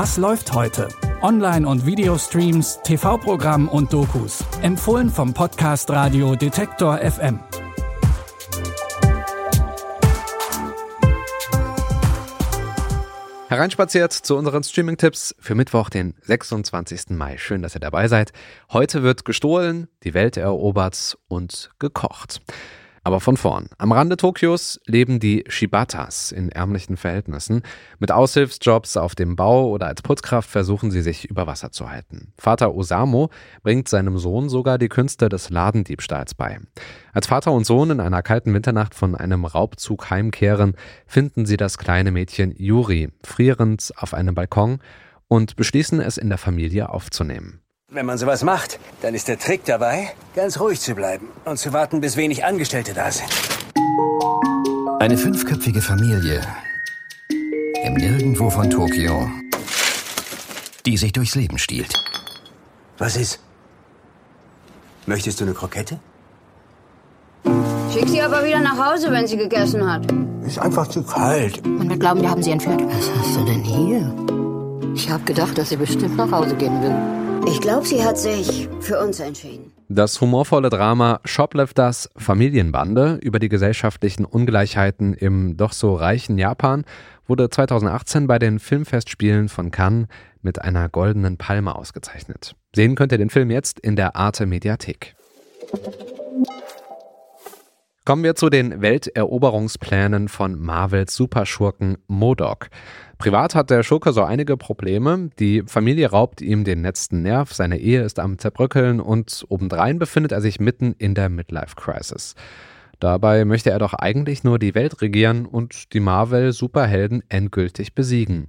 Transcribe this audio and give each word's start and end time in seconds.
Was 0.00 0.16
läuft 0.16 0.52
heute? 0.52 0.86
Online- 1.22 1.66
und 1.66 1.84
Videostreams, 1.84 2.78
TV-Programm 2.84 3.68
und 3.68 3.92
Dokus. 3.92 4.44
Empfohlen 4.62 5.10
vom 5.10 5.34
Podcast 5.34 5.90
Radio 5.90 6.36
Detektor 6.36 6.98
FM. 6.98 7.40
Hereinspaziert 13.48 14.12
zu 14.12 14.36
unseren 14.36 14.62
Streaming-Tipps 14.62 15.34
für 15.40 15.56
Mittwoch, 15.56 15.90
den 15.90 16.14
26. 16.22 17.06
Mai. 17.08 17.36
Schön, 17.36 17.62
dass 17.62 17.74
ihr 17.74 17.80
dabei 17.80 18.06
seid. 18.06 18.30
Heute 18.72 19.02
wird 19.02 19.24
gestohlen, 19.24 19.88
die 20.04 20.14
Welt 20.14 20.36
erobert 20.36 21.18
und 21.26 21.70
gekocht. 21.80 22.40
Aber 23.08 23.20
von 23.20 23.38
vorn. 23.38 23.70
Am 23.78 23.90
Rande 23.92 24.18
Tokios 24.18 24.78
leben 24.84 25.18
die 25.18 25.42
Shibatas 25.48 26.30
in 26.30 26.50
ärmlichen 26.50 26.98
Verhältnissen. 26.98 27.62
Mit 27.98 28.12
Aushilfsjobs 28.12 28.98
auf 28.98 29.14
dem 29.14 29.34
Bau 29.34 29.70
oder 29.70 29.86
als 29.86 30.02
Putzkraft 30.02 30.50
versuchen 30.50 30.90
sie 30.90 31.00
sich 31.00 31.24
über 31.24 31.46
Wasser 31.46 31.72
zu 31.72 31.90
halten. 31.90 32.34
Vater 32.36 32.74
Osamo 32.74 33.30
bringt 33.62 33.88
seinem 33.88 34.18
Sohn 34.18 34.50
sogar 34.50 34.76
die 34.76 34.90
Künste 34.90 35.30
des 35.30 35.48
Ladendiebstahls 35.48 36.34
bei. 36.34 36.60
Als 37.14 37.28
Vater 37.28 37.52
und 37.52 37.64
Sohn 37.64 37.88
in 37.88 38.00
einer 38.00 38.20
kalten 38.20 38.52
Winternacht 38.52 38.94
von 38.94 39.14
einem 39.14 39.46
Raubzug 39.46 40.10
heimkehren, 40.10 40.74
finden 41.06 41.46
sie 41.46 41.56
das 41.56 41.78
kleine 41.78 42.10
Mädchen 42.10 42.54
Yuri 42.58 43.08
frierend 43.24 43.90
auf 43.96 44.12
einem 44.12 44.34
Balkon 44.34 44.80
und 45.28 45.56
beschließen 45.56 45.98
es 46.00 46.18
in 46.18 46.28
der 46.28 46.36
Familie 46.36 46.90
aufzunehmen. 46.90 47.62
Wenn 47.90 48.04
man 48.04 48.18
sowas 48.18 48.44
macht, 48.44 48.78
dann 49.00 49.14
ist 49.14 49.28
der 49.28 49.38
Trick 49.38 49.64
dabei, 49.64 50.10
ganz 50.36 50.60
ruhig 50.60 50.78
zu 50.78 50.94
bleiben 50.94 51.28
und 51.46 51.58
zu 51.58 51.72
warten, 51.72 52.02
bis 52.02 52.18
wenig 52.18 52.44
Angestellte 52.44 52.92
da 52.92 53.10
sind. 53.10 53.30
Eine 55.00 55.16
fünfköpfige 55.16 55.80
Familie 55.80 56.42
im 57.82 57.94
Nirgendwo 57.94 58.50
von 58.50 58.68
Tokio, 58.68 59.30
die 60.84 60.98
sich 60.98 61.14
durchs 61.14 61.34
Leben 61.34 61.56
stiehlt. 61.56 61.94
Was 62.98 63.16
ist? 63.16 63.40
Möchtest 65.06 65.40
du 65.40 65.44
eine 65.44 65.54
Krokette? 65.54 65.98
Schick 67.90 68.06
sie 68.10 68.20
aber 68.20 68.44
wieder 68.44 68.60
nach 68.60 68.76
Hause, 68.76 69.10
wenn 69.10 69.26
sie 69.26 69.38
gegessen 69.38 69.90
hat. 69.90 70.04
Ist 70.46 70.58
einfach 70.58 70.88
zu 70.88 71.02
kalt. 71.02 71.66
Man 71.66 71.88
wird 71.88 72.00
glauben, 72.00 72.20
wir 72.20 72.28
haben 72.28 72.42
sie 72.42 72.50
entführt. 72.50 72.82
Was 72.86 73.10
hast 73.18 73.34
du 73.34 73.44
denn 73.46 73.62
hier? 73.62 74.14
Ich 74.94 75.08
habe 75.08 75.24
gedacht, 75.24 75.56
dass 75.56 75.70
sie 75.70 75.76
bestimmt 75.76 76.18
nach 76.18 76.30
Hause 76.30 76.54
gehen 76.54 76.82
will. 76.82 77.27
Ich 77.46 77.60
glaube, 77.60 77.86
sie 77.86 78.02
hat 78.02 78.18
sich 78.18 78.68
für 78.80 78.98
uns 78.98 79.20
entschieden. 79.20 79.72
Das 79.88 80.20
humorvolle 80.20 80.70
Drama 80.70 81.20
Shoplifters 81.24 82.10
Familienbande 82.16 83.18
über 83.22 83.38
die 83.38 83.48
gesellschaftlichen 83.48 84.24
Ungleichheiten 84.24 85.14
im 85.14 85.56
doch 85.56 85.72
so 85.72 85.94
reichen 85.94 86.38
Japan 86.38 86.84
wurde 87.26 87.48
2018 87.50 88.26
bei 88.26 88.38
den 88.38 88.58
Filmfestspielen 88.58 89.48
von 89.48 89.70
Cannes 89.70 90.08
mit 90.42 90.60
einer 90.62 90.88
goldenen 90.88 91.36
Palme 91.36 91.74
ausgezeichnet. 91.74 92.54
Sehen 92.74 92.94
könnt 92.94 93.12
ihr 93.12 93.18
den 93.18 93.30
Film 93.30 93.50
jetzt 93.50 93.78
in 93.80 93.96
der 93.96 94.16
Arte 94.16 94.46
Mediathek. 94.46 95.14
Kommen 98.08 98.24
wir 98.24 98.36
zu 98.36 98.48
den 98.48 98.80
Welteroberungsplänen 98.80 100.28
von 100.28 100.58
Marvels 100.58 101.14
Superschurken 101.14 101.98
Modok. 102.06 102.68
Privat 103.18 103.54
hat 103.54 103.68
der 103.68 103.82
Schurke 103.82 104.14
so 104.14 104.22
einige 104.22 104.56
Probleme. 104.56 105.28
Die 105.38 105.62
Familie 105.66 106.10
raubt 106.10 106.40
ihm 106.40 106.64
den 106.64 106.80
letzten 106.80 107.20
Nerv, 107.20 107.52
seine 107.52 107.76
Ehe 107.76 108.00
ist 108.00 108.18
am 108.18 108.38
Zerbröckeln 108.38 109.00
und 109.00 109.44
obendrein 109.50 109.98
befindet 109.98 110.32
er 110.32 110.40
sich 110.40 110.58
mitten 110.58 110.94
in 110.96 111.14
der 111.14 111.28
Midlife-Crisis. 111.28 112.34
Dabei 112.98 113.44
möchte 113.44 113.68
er 113.72 113.78
doch 113.78 113.92
eigentlich 113.92 114.42
nur 114.42 114.58
die 114.58 114.74
Welt 114.74 115.02
regieren 115.02 115.44
und 115.44 115.92
die 115.92 116.00
Marvel-Superhelden 116.00 117.22
endgültig 117.28 117.94
besiegen. 117.94 118.48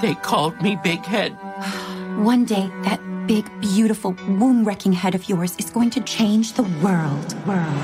They 0.00 0.14
called 0.22 0.62
me 0.62 0.78
Big 0.84 1.04
Head. 1.04 1.32
One 2.24 2.44
day, 2.46 2.70
that 2.84 3.00
big, 3.26 3.48
beautiful, 3.60 4.14
womb-wrecking 4.28 4.92
head 4.92 5.14
of 5.14 5.28
yours 5.28 5.56
is 5.56 5.70
going 5.70 5.90
to 5.90 6.00
change 6.00 6.54
the 6.54 6.62
world. 6.62 7.34
World. 7.46 7.82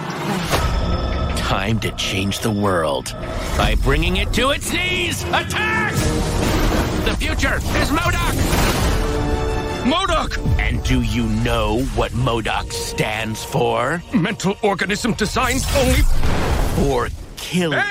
Time 1.36 1.80
to 1.80 1.90
change 1.92 2.40
the 2.40 2.50
world 2.50 3.14
by 3.56 3.74
bringing 3.82 4.16
it 4.16 4.32
to 4.34 4.50
its 4.50 4.72
knees. 4.72 5.22
Attack! 5.24 5.94
The 7.04 7.16
future 7.18 7.56
is 7.80 7.90
Modoc. 7.90 8.34
Modoc! 9.86 10.38
And 10.58 10.82
do 10.84 11.00
you 11.02 11.24
know 11.26 11.82
what 11.94 12.12
Modoc 12.12 12.70
stands 12.72 13.44
for? 13.44 14.02
Mental 14.14 14.56
organism 14.62 15.14
designed 15.14 15.64
only 15.76 16.02
For 16.76 17.08
killing. 17.36 17.82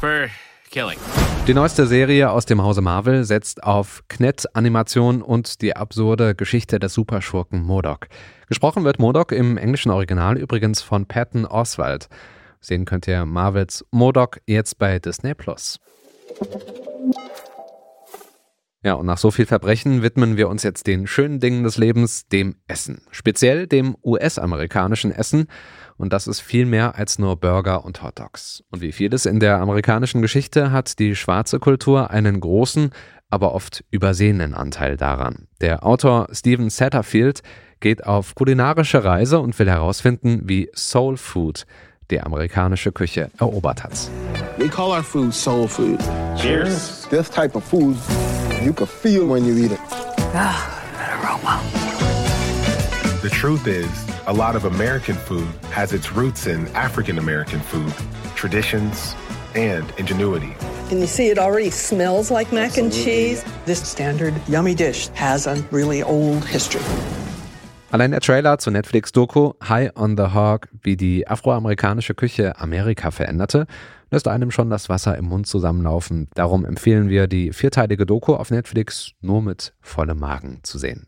For 0.00 0.30
killing. 0.70 0.98
Die 1.46 1.52
neueste 1.52 1.86
Serie 1.86 2.30
aus 2.30 2.46
dem 2.46 2.62
Hause 2.62 2.80
Marvel 2.80 3.22
setzt 3.24 3.62
auf 3.62 4.02
Knet-Animation 4.08 5.20
und 5.20 5.60
die 5.60 5.76
absurde 5.76 6.34
Geschichte 6.34 6.78
des 6.78 6.94
Superschurken 6.94 7.62
Modok. 7.62 8.06
Gesprochen 8.48 8.84
wird 8.84 8.98
Modok 8.98 9.30
im 9.30 9.58
englischen 9.58 9.90
Original 9.90 10.38
übrigens 10.38 10.80
von 10.80 11.04
Patton 11.04 11.44
Oswald. 11.44 12.08
Sehen 12.60 12.86
könnt 12.86 13.06
ihr 13.06 13.26
Marvels 13.26 13.84
Modok 13.90 14.40
jetzt 14.46 14.78
bei 14.78 14.98
Disney 14.98 15.34
Plus. 15.34 15.78
Ja, 18.84 18.92
und 18.94 19.06
nach 19.06 19.16
so 19.16 19.30
viel 19.30 19.46
Verbrechen 19.46 20.02
widmen 20.02 20.36
wir 20.36 20.50
uns 20.50 20.62
jetzt 20.62 20.86
den 20.86 21.06
schönen 21.06 21.40
Dingen 21.40 21.64
des 21.64 21.78
Lebens, 21.78 22.28
dem 22.28 22.56
Essen. 22.68 23.00
Speziell 23.10 23.66
dem 23.66 23.96
US-amerikanischen 24.04 25.10
Essen. 25.10 25.46
Und 25.96 26.12
das 26.12 26.26
ist 26.26 26.40
viel 26.40 26.66
mehr 26.66 26.96
als 26.96 27.18
nur 27.18 27.36
Burger 27.36 27.82
und 27.86 28.02
Hotdogs. 28.02 28.62
Und 28.70 28.82
wie 28.82 28.92
vieles 28.92 29.24
in 29.24 29.40
der 29.40 29.58
amerikanischen 29.58 30.20
Geschichte 30.20 30.70
hat 30.70 30.98
die 30.98 31.16
schwarze 31.16 31.60
Kultur 31.60 32.10
einen 32.10 32.40
großen, 32.40 32.90
aber 33.30 33.54
oft 33.54 33.84
übersehenen 33.90 34.52
Anteil 34.52 34.98
daran. 34.98 35.48
Der 35.62 35.86
Autor 35.86 36.28
Stephen 36.32 36.68
Satterfield 36.68 37.40
geht 37.80 38.04
auf 38.04 38.34
kulinarische 38.34 39.02
Reise 39.02 39.40
und 39.40 39.58
will 39.58 39.70
herausfinden, 39.70 40.42
wie 40.44 40.70
Soul 40.74 41.16
Food 41.16 41.64
die 42.10 42.20
amerikanische 42.20 42.92
Küche 42.92 43.30
erobert 43.38 43.82
hat. 43.82 44.10
We 44.58 44.68
call 44.68 44.90
our 44.90 45.02
food 45.02 45.32
soul 45.32 45.66
food. 45.66 46.00
Cheers. 46.36 47.08
This 47.08 47.30
type 47.30 47.56
of 47.56 47.64
food 47.64 47.96
you 48.64 48.72
can 48.72 48.86
feel 48.86 49.26
when 49.26 49.44
you 49.44 49.56
eat 49.58 49.72
it. 49.72 49.80
Ah, 50.34 50.82
that 50.96 51.22
aroma. 51.22 51.60
The 53.20 53.30
truth 53.30 53.66
is, 53.66 53.90
a 54.26 54.32
lot 54.32 54.56
of 54.56 54.64
American 54.64 55.16
food 55.16 55.46
has 55.70 55.92
its 55.92 56.12
roots 56.12 56.46
in 56.46 56.66
African 56.68 57.18
American 57.18 57.60
food, 57.60 57.92
traditions, 58.34 59.14
and 59.54 59.90
ingenuity. 59.98 60.54
And 60.90 61.00
you 61.00 61.06
see, 61.06 61.28
it 61.28 61.38
already 61.38 61.70
smells 61.70 62.30
like 62.30 62.52
mac 62.52 62.76
and 62.76 62.92
cheese. 62.92 63.44
This 63.66 63.86
standard 63.86 64.34
yummy 64.48 64.74
dish 64.74 65.08
has 65.08 65.46
a 65.46 65.56
really 65.70 66.02
old 66.02 66.44
history. 66.44 66.82
Allein 67.94 68.10
der 68.10 68.18
Trailer 68.18 68.58
zur 68.58 68.72
Netflix-Doku 68.72 69.52
High 69.68 69.92
on 69.94 70.16
the 70.16 70.34
Hog, 70.34 70.66
wie 70.82 70.96
die 70.96 71.28
afroamerikanische 71.28 72.16
Küche 72.16 72.58
Amerika 72.58 73.12
veränderte, 73.12 73.68
lässt 74.10 74.26
einem 74.26 74.50
schon 74.50 74.68
das 74.68 74.88
Wasser 74.88 75.16
im 75.16 75.26
Mund 75.26 75.46
zusammenlaufen. 75.46 76.26
Darum 76.34 76.64
empfehlen 76.64 77.08
wir 77.08 77.28
die 77.28 77.52
vierteilige 77.52 78.04
Doku 78.04 78.34
auf 78.34 78.50
Netflix 78.50 79.12
nur 79.20 79.42
mit 79.42 79.74
vollem 79.80 80.18
Magen 80.18 80.58
zu 80.64 80.76
sehen. 80.76 81.06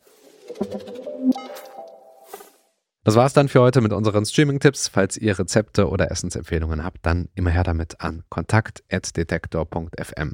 Das 3.06 3.14
war's 3.14 3.32
dann 3.32 3.48
für 3.48 3.60
heute 3.60 3.80
mit 3.82 3.92
unseren 3.92 4.26
Streaming-Tipps. 4.26 4.88
Falls 4.88 5.16
ihr 5.16 5.38
Rezepte 5.38 5.88
oder 5.88 6.10
Essensempfehlungen 6.10 6.82
habt, 6.82 7.06
dann 7.06 7.28
immer 7.36 7.50
her 7.50 7.62
damit 7.62 8.00
an 8.00 8.24
kontakt.detektor.fm. 8.30 10.32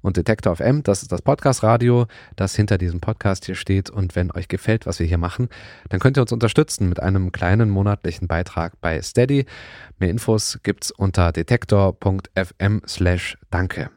Und 0.00 0.16
Detektor 0.16 0.56
FM, 0.56 0.82
das 0.82 1.02
ist 1.02 1.12
das 1.12 1.20
Podcast-Radio, 1.20 2.06
das 2.34 2.56
hinter 2.56 2.78
diesem 2.78 3.00
Podcast 3.00 3.44
hier 3.44 3.56
steht. 3.56 3.90
Und 3.90 4.16
wenn 4.16 4.30
euch 4.30 4.48
gefällt, 4.48 4.86
was 4.86 5.00
wir 5.00 5.06
hier 5.06 5.18
machen, 5.18 5.50
dann 5.90 6.00
könnt 6.00 6.16
ihr 6.16 6.22
uns 6.22 6.32
unterstützen 6.32 6.88
mit 6.88 6.98
einem 6.98 7.30
kleinen 7.30 7.68
monatlichen 7.68 8.26
Beitrag 8.26 8.80
bei 8.80 9.02
Steady. 9.02 9.44
Mehr 9.98 10.08
Infos 10.08 10.60
gibt's 10.62 10.92
unter 10.92 11.30
detektor.fm 11.30 12.80
slash 12.86 13.36
danke. 13.50 13.90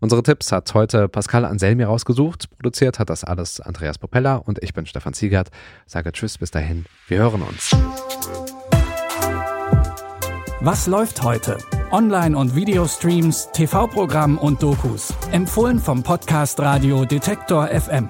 Unsere 0.00 0.22
Tipps 0.22 0.52
hat 0.52 0.72
heute 0.74 1.08
Pascal 1.08 1.44
Anselmi 1.44 1.82
rausgesucht. 1.82 2.48
Produziert 2.50 2.98
hat 2.98 3.10
das 3.10 3.24
alles 3.24 3.60
Andreas 3.60 3.98
Popella 3.98 4.36
und 4.36 4.62
ich 4.62 4.72
bin 4.72 4.86
Stefan 4.86 5.12
Ziegert. 5.12 5.48
Sage 5.86 6.12
Tschüss, 6.12 6.38
bis 6.38 6.50
dahin. 6.52 6.86
Wir 7.08 7.18
hören 7.18 7.42
uns. 7.42 7.76
Was 10.60 10.86
läuft 10.86 11.22
heute? 11.22 11.58
Online- 11.90 12.36
und 12.36 12.54
Videostreams, 12.54 13.50
TV-Programm 13.52 14.38
und 14.38 14.62
Dokus. 14.62 15.14
Empfohlen 15.32 15.78
vom 15.78 16.02
Podcast 16.02 16.60
Radio 16.60 17.04
Detektor 17.04 17.68
FM. 17.68 18.08